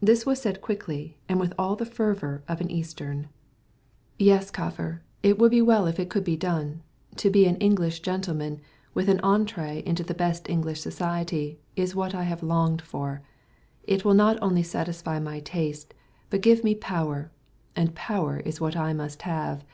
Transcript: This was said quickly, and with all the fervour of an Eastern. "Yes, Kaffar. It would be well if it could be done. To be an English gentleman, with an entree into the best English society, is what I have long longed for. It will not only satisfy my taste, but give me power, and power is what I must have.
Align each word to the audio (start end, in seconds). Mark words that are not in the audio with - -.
This 0.00 0.24
was 0.24 0.40
said 0.40 0.62
quickly, 0.62 1.18
and 1.28 1.38
with 1.38 1.52
all 1.58 1.76
the 1.76 1.84
fervour 1.84 2.42
of 2.48 2.62
an 2.62 2.70
Eastern. 2.70 3.28
"Yes, 4.18 4.50
Kaffar. 4.50 5.02
It 5.22 5.38
would 5.38 5.50
be 5.50 5.60
well 5.60 5.86
if 5.86 6.00
it 6.00 6.08
could 6.08 6.24
be 6.24 6.38
done. 6.38 6.80
To 7.16 7.28
be 7.28 7.44
an 7.44 7.56
English 7.58 8.00
gentleman, 8.00 8.62
with 8.94 9.10
an 9.10 9.20
entree 9.20 9.82
into 9.84 10.04
the 10.04 10.14
best 10.14 10.48
English 10.48 10.80
society, 10.80 11.60
is 11.76 11.94
what 11.94 12.14
I 12.14 12.22
have 12.22 12.42
long 12.42 12.68
longed 12.70 12.80
for. 12.80 13.20
It 13.82 14.06
will 14.06 14.14
not 14.14 14.38
only 14.40 14.62
satisfy 14.62 15.18
my 15.20 15.40
taste, 15.40 15.92
but 16.30 16.40
give 16.40 16.64
me 16.64 16.74
power, 16.74 17.30
and 17.76 17.94
power 17.94 18.40
is 18.40 18.58
what 18.58 18.74
I 18.74 18.94
must 18.94 19.20
have. 19.20 19.66